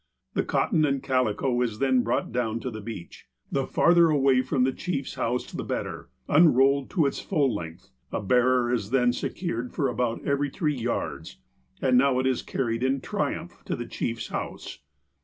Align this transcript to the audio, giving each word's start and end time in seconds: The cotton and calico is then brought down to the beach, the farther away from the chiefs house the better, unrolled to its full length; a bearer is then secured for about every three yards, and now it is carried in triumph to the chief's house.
The 0.33 0.41
cotton 0.43 0.83
and 0.83 1.03
calico 1.03 1.61
is 1.61 1.77
then 1.77 2.01
brought 2.01 2.31
down 2.31 2.59
to 2.61 2.71
the 2.71 2.81
beach, 2.81 3.27
the 3.51 3.67
farther 3.67 4.09
away 4.09 4.41
from 4.41 4.63
the 4.63 4.71
chiefs 4.71 5.13
house 5.13 5.51
the 5.51 5.63
better, 5.63 6.09
unrolled 6.27 6.89
to 6.89 7.05
its 7.05 7.19
full 7.19 7.53
length; 7.53 7.91
a 8.11 8.19
bearer 8.19 8.73
is 8.73 8.89
then 8.89 9.13
secured 9.13 9.73
for 9.75 9.89
about 9.89 10.25
every 10.25 10.49
three 10.49 10.73
yards, 10.75 11.37
and 11.83 11.99
now 11.99 12.17
it 12.17 12.25
is 12.25 12.41
carried 12.41 12.81
in 12.83 12.99
triumph 12.99 13.61
to 13.65 13.75
the 13.75 13.85
chief's 13.85 14.29
house. 14.29 14.79